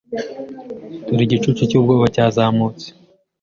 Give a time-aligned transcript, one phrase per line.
[1.07, 2.87] Dore igicucu cyubwoba cyazamutse